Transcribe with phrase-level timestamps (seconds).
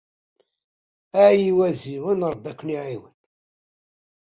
[1.23, 3.15] Ay iwaziwen Rebbi ad ken-iɛiwen.